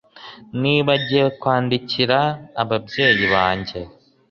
Nibagiwe 0.59 1.27
kwandikira 1.39 2.19
ababyeyi 2.61 3.25
banjye 3.33 3.79